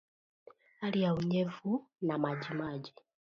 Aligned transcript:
Hali 0.79 1.01
ya 1.01 1.13
unyevu 1.13 1.87
na 2.01 2.17
majimaji 2.17 2.93